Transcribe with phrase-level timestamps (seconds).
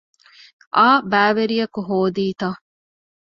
[0.77, 2.49] އާ ބައިވެރިއަކު ހޯދީތަ؟